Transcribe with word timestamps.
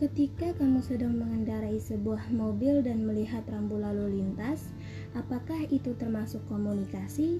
Ketika 0.00 0.56
kamu 0.56 0.80
sedang 0.80 1.12
mengendarai 1.12 1.76
sebuah 1.76 2.32
mobil 2.32 2.80
dan 2.80 3.04
melihat 3.04 3.44
rambu 3.52 3.76
lalu 3.76 4.16
lintas, 4.16 4.72
apakah 5.12 5.68
itu 5.68 5.92
termasuk 6.00 6.40
komunikasi? 6.48 7.36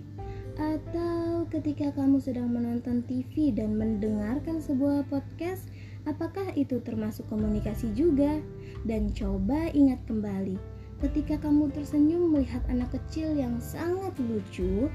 Atau 0.60 1.48
ketika 1.48 1.88
kamu 1.96 2.20
sedang 2.20 2.52
menonton 2.52 3.00
TV 3.08 3.48
dan 3.48 3.80
mendengarkan 3.80 4.60
sebuah 4.60 5.08
podcast, 5.08 5.72
apakah 6.04 6.52
itu 6.52 6.84
termasuk 6.84 7.24
komunikasi 7.32 7.96
juga? 7.96 8.44
Dan 8.84 9.08
coba 9.16 9.72
ingat 9.72 10.04
kembali, 10.04 10.60
ketika 11.00 11.40
kamu 11.40 11.72
tersenyum 11.72 12.28
melihat 12.28 12.60
anak 12.68 12.92
kecil 12.92 13.32
yang 13.40 13.56
sangat 13.56 14.12
lucu, 14.20 14.92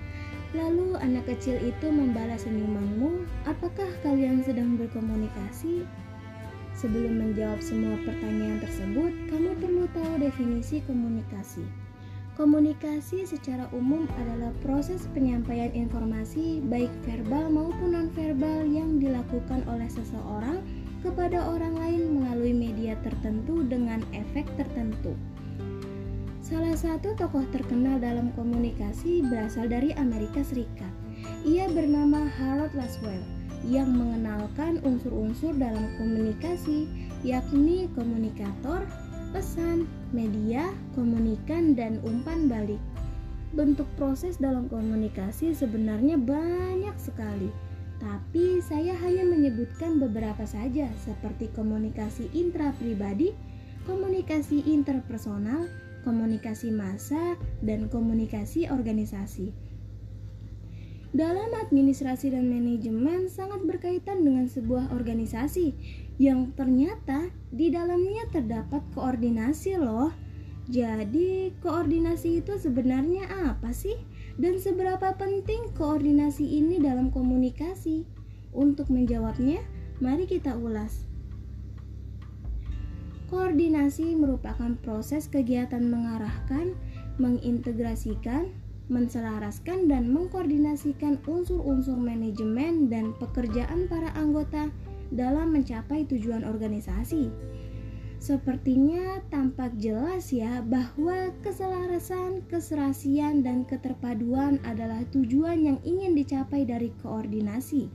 lalu 0.54 0.94
anak 1.02 1.26
kecil 1.26 1.58
itu 1.58 1.90
membalas 1.90 2.46
senyumanmu, 2.46 3.26
apakah 3.50 3.90
kalian 4.06 4.46
sedang 4.46 4.78
berkomunikasi? 4.78 6.05
Sebelum 6.76 7.24
menjawab 7.24 7.64
semua 7.64 7.96
pertanyaan 8.04 8.60
tersebut, 8.60 9.12
kamu 9.32 9.56
perlu 9.64 9.88
tahu 9.96 10.20
definisi 10.20 10.84
komunikasi. 10.84 11.64
Komunikasi 12.36 13.24
secara 13.24 13.72
umum 13.72 14.04
adalah 14.20 14.52
proses 14.60 15.08
penyampaian 15.16 15.72
informasi 15.72 16.60
baik 16.68 16.92
verbal 17.08 17.48
maupun 17.48 17.96
nonverbal 17.96 18.68
yang 18.68 19.00
dilakukan 19.00 19.64
oleh 19.72 19.88
seseorang 19.88 20.60
kepada 21.00 21.48
orang 21.48 21.80
lain 21.80 22.20
melalui 22.20 22.52
media 22.52 23.00
tertentu 23.08 23.64
dengan 23.64 24.04
efek 24.12 24.44
tertentu. 24.60 25.16
Salah 26.44 26.76
satu 26.76 27.16
tokoh 27.16 27.48
terkenal 27.56 28.04
dalam 28.04 28.36
komunikasi 28.36 29.24
berasal 29.32 29.72
dari 29.72 29.96
Amerika 29.96 30.44
Serikat. 30.44 30.92
Ia 31.48 31.72
bernama 31.72 32.28
Harold 32.28 32.76
Laswell 32.76 33.35
yang 33.66 33.90
mengenalkan 33.94 34.78
unsur-unsur 34.86 35.58
dalam 35.58 35.90
komunikasi, 35.98 36.86
yakni 37.26 37.90
komunikator, 37.98 38.86
pesan, 39.34 39.90
media, 40.14 40.70
komunikan, 40.94 41.74
dan 41.74 41.98
umpan 42.06 42.48
balik. 42.48 42.80
Bentuk 43.56 43.88
proses 43.98 44.38
dalam 44.38 44.70
komunikasi 44.70 45.56
sebenarnya 45.56 46.20
banyak 46.20 46.96
sekali, 47.00 47.50
tapi 47.98 48.60
saya 48.62 48.94
hanya 49.00 49.24
menyebutkan 49.26 49.98
beberapa 49.98 50.44
saja, 50.44 50.92
seperti 51.02 51.50
komunikasi 51.56 52.28
intrapribadi, 52.36 53.32
komunikasi 53.88 54.62
interpersonal, 54.68 55.66
komunikasi 56.04 56.70
massa, 56.70 57.40
dan 57.64 57.90
komunikasi 57.90 58.70
organisasi. 58.70 59.65
Dalam 61.16 61.48
administrasi 61.56 62.36
dan 62.36 62.52
manajemen 62.52 63.32
sangat 63.32 63.64
berkaitan 63.64 64.28
dengan 64.28 64.52
sebuah 64.52 64.92
organisasi 64.92 65.72
yang 66.20 66.52
ternyata 66.60 67.32
di 67.56 67.72
dalamnya 67.72 68.28
terdapat 68.36 68.84
koordinasi 68.92 69.80
loh. 69.80 70.12
Jadi, 70.68 71.56
koordinasi 71.64 72.44
itu 72.44 72.60
sebenarnya 72.60 73.32
apa 73.48 73.72
sih? 73.72 73.96
Dan 74.36 74.60
seberapa 74.60 75.16
penting 75.16 75.72
koordinasi 75.80 76.44
ini 76.44 76.84
dalam 76.84 77.08
komunikasi? 77.16 78.04
Untuk 78.52 78.92
menjawabnya, 78.92 79.64
mari 80.04 80.28
kita 80.28 80.60
ulas. 80.60 81.08
Koordinasi 83.32 84.20
merupakan 84.20 84.76
proses 84.84 85.32
kegiatan 85.32 85.88
mengarahkan, 85.88 86.76
mengintegrasikan, 87.24 88.52
menselaraskan 88.88 89.90
dan 89.90 90.14
mengkoordinasikan 90.14 91.18
unsur-unsur 91.26 91.98
manajemen 91.98 92.86
dan 92.88 93.18
pekerjaan 93.18 93.90
para 93.90 94.14
anggota 94.14 94.70
dalam 95.14 95.54
mencapai 95.54 96.06
tujuan 96.06 96.46
organisasi. 96.46 97.30
Sepertinya 98.16 99.22
tampak 99.30 99.78
jelas 99.78 100.34
ya 100.34 100.64
bahwa 100.66 101.30
keselarasan, 101.46 102.42
keserasian, 102.50 103.46
dan 103.46 103.68
keterpaduan 103.70 104.58
adalah 104.66 105.06
tujuan 105.14 105.62
yang 105.62 105.78
ingin 105.86 106.18
dicapai 106.18 106.66
dari 106.66 106.90
koordinasi. 107.06 107.86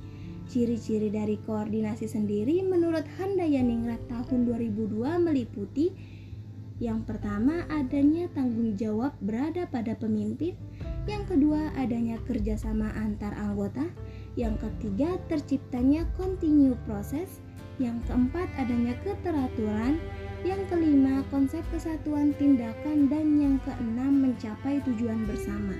Ciri-ciri 0.50 1.10
dari 1.10 1.38
koordinasi 1.46 2.10
sendiri 2.10 2.62
menurut 2.62 3.06
Handayaningrat 3.18 4.02
tahun 4.10 4.50
2002 4.50 4.98
meliputi 5.18 5.94
yang 6.80 7.04
pertama, 7.04 7.68
adanya 7.68 8.24
tanggung 8.32 8.72
jawab 8.72 9.12
berada 9.20 9.68
pada 9.68 9.92
pemimpin. 9.92 10.56
Yang 11.04 11.36
kedua, 11.36 11.68
adanya 11.76 12.16
kerjasama 12.24 12.88
antar 12.96 13.36
anggota. 13.36 13.84
Yang 14.32 14.64
ketiga, 14.64 15.20
terciptanya 15.28 16.08
continue 16.16 16.72
proses. 16.88 17.44
Yang 17.76 18.00
keempat, 18.08 18.48
adanya 18.56 18.96
keteraturan. 19.04 20.00
Yang 20.40 20.72
kelima, 20.72 21.20
konsep 21.28 21.60
kesatuan 21.68 22.32
tindakan. 22.40 23.12
Dan 23.12 23.36
yang 23.36 23.56
keenam, 23.60 24.24
mencapai 24.24 24.80
tujuan 24.88 25.28
bersama. 25.28 25.76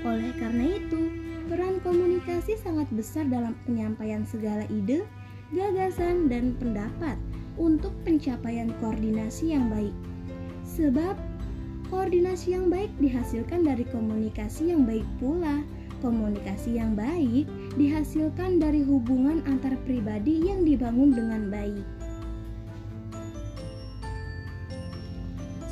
Oleh 0.00 0.32
karena 0.40 0.80
itu, 0.80 1.12
peran 1.52 1.76
komunikasi 1.84 2.56
sangat 2.56 2.88
besar 2.96 3.28
dalam 3.28 3.52
penyampaian 3.68 4.24
segala 4.24 4.64
ide, 4.72 5.04
gagasan, 5.52 6.32
dan 6.32 6.56
pendapat 6.56 7.20
untuk 7.60 7.92
pencapaian 8.08 8.72
koordinasi 8.80 9.52
yang 9.52 9.68
baik. 9.68 9.92
Sebab 10.72 11.20
koordinasi 11.92 12.56
yang 12.56 12.72
baik 12.72 12.88
dihasilkan 12.96 13.68
dari 13.68 13.84
komunikasi 13.92 14.72
yang 14.72 14.88
baik 14.88 15.04
pula. 15.20 15.60
Komunikasi 16.00 16.80
yang 16.80 16.96
baik 16.98 17.46
dihasilkan 17.78 18.58
dari 18.58 18.82
hubungan 18.82 19.44
antar 19.46 19.76
pribadi 19.86 20.48
yang 20.48 20.64
dibangun 20.66 21.14
dengan 21.14 21.46
baik. 21.52 21.86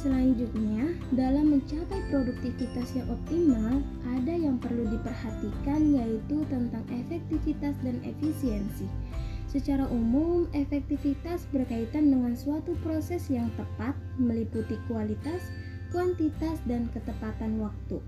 Selanjutnya, 0.01 0.97
dalam 1.13 1.53
mencapai 1.53 2.01
produktivitas 2.09 2.89
yang 2.97 3.05
optimal, 3.13 3.85
ada 4.17 4.33
yang 4.33 4.57
perlu 4.57 4.89
diperhatikan 4.89 5.93
yaitu 5.93 6.41
tentang 6.49 6.85
efektivitas 6.89 7.77
dan 7.85 8.01
efisiensi. 8.05 8.89
Secara 9.51 9.83
umum, 9.91 10.47
efektivitas 10.55 11.43
berkaitan 11.51 12.07
dengan 12.07 12.39
suatu 12.39 12.79
proses 12.87 13.27
yang 13.27 13.51
tepat, 13.59 13.99
meliputi 14.15 14.79
kualitas, 14.87 15.43
kuantitas, 15.91 16.63
dan 16.71 16.87
ketepatan 16.95 17.59
waktu. 17.59 17.99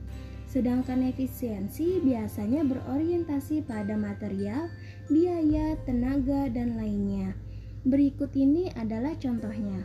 Sedangkan 0.47 1.03
efisiensi 1.03 1.99
biasanya 1.99 2.63
berorientasi 2.63 3.67
pada 3.67 3.99
material, 3.99 4.71
biaya, 5.11 5.75
tenaga, 5.83 6.47
dan 6.47 6.79
lainnya. 6.79 7.35
Berikut 7.83 8.31
ini 8.39 8.71
adalah 8.79 9.19
contohnya. 9.19 9.83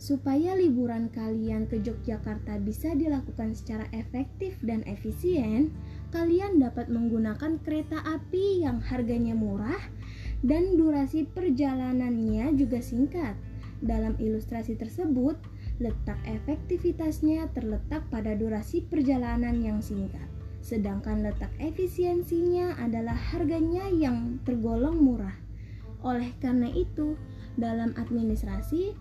Supaya 0.00 0.56
liburan 0.56 1.12
kalian 1.12 1.68
ke 1.68 1.76
Yogyakarta 1.84 2.56
bisa 2.64 2.96
dilakukan 2.96 3.52
secara 3.52 3.84
efektif 3.92 4.56
dan 4.64 4.80
efisien, 4.88 5.76
kalian 6.08 6.56
dapat 6.56 6.88
menggunakan 6.88 7.60
kereta 7.60 8.00
api 8.04 8.64
yang 8.64 8.80
harganya 8.80 9.36
murah 9.36 9.80
dan 10.46 10.78
durasi 10.78 11.26
perjalanannya 11.26 12.54
juga 12.54 12.78
singkat. 12.78 13.34
Dalam 13.82 14.14
ilustrasi 14.22 14.78
tersebut, 14.78 15.36
letak 15.82 16.16
efektivitasnya 16.24 17.50
terletak 17.52 18.06
pada 18.08 18.32
durasi 18.32 18.86
perjalanan 18.86 19.60
yang 19.60 19.82
singkat, 19.82 20.24
sedangkan 20.62 21.26
letak 21.26 21.50
efisiensinya 21.60 22.78
adalah 22.80 23.12
harganya 23.12 23.90
yang 23.90 24.38
tergolong 24.46 24.96
murah. 24.96 25.34
Oleh 26.00 26.32
karena 26.40 26.70
itu, 26.72 27.18
dalam 27.58 27.92
administrasi, 27.98 28.94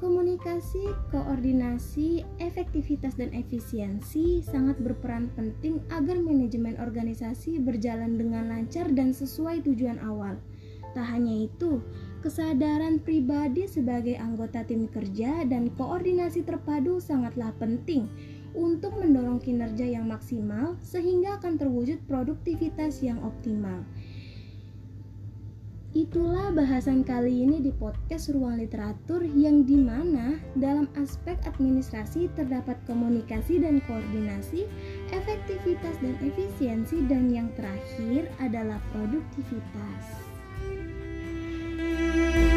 Komunikasi, 0.00 1.12
koordinasi, 1.12 2.24
efektivitas, 2.40 3.20
dan 3.20 3.36
efisiensi 3.36 4.40
sangat 4.40 4.80
berperan 4.80 5.28
penting 5.36 5.76
agar 5.92 6.16
manajemen 6.16 6.80
organisasi 6.80 7.60
berjalan 7.60 8.16
dengan 8.16 8.48
lancar 8.48 8.88
dan 8.96 9.12
sesuai 9.12 9.60
tujuan 9.68 10.00
awal. 10.00 10.40
Tak 10.90 11.06
hanya 11.06 11.46
itu, 11.46 11.78
kesadaran 12.18 12.98
pribadi 12.98 13.70
sebagai 13.70 14.18
anggota 14.18 14.66
tim 14.66 14.90
kerja 14.90 15.46
dan 15.46 15.70
koordinasi 15.78 16.42
terpadu 16.42 16.98
sangatlah 16.98 17.54
penting 17.62 18.10
untuk 18.58 18.98
mendorong 18.98 19.38
kinerja 19.38 19.86
yang 19.86 20.10
maksimal 20.10 20.74
sehingga 20.82 21.38
akan 21.38 21.54
terwujud 21.54 22.02
produktivitas 22.10 22.98
yang 23.06 23.22
optimal. 23.22 23.86
Itulah 25.90 26.54
bahasan 26.54 27.02
kali 27.02 27.42
ini 27.42 27.58
di 27.58 27.74
podcast 27.74 28.30
Ruang 28.30 28.62
Literatur 28.62 29.26
yang 29.26 29.66
di 29.66 29.74
mana 29.74 30.38
dalam 30.54 30.86
aspek 30.94 31.34
administrasi 31.42 32.30
terdapat 32.38 32.78
komunikasi 32.86 33.58
dan 33.58 33.82
koordinasi, 33.90 34.70
efektivitas 35.10 35.98
dan 35.98 36.14
efisiensi 36.22 37.02
dan 37.10 37.26
yang 37.34 37.50
terakhir 37.58 38.30
adalah 38.38 38.78
produktivitas. 38.94 40.29
Música 41.80 42.49